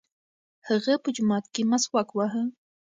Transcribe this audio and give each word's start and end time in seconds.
هغه 0.69 0.93
په 1.03 1.09
جومات 1.15 1.45
کې 1.53 1.61
مسواک 1.71 2.09
واهه. 2.13 2.43